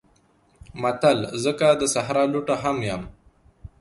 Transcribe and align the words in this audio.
متل: 0.81 1.19
زه 1.41 1.51
که 1.59 1.67
د 1.81 1.83
صحرا 1.93 2.23
لوټه 2.33 2.55
هم 2.63 2.77
یم 2.89 3.03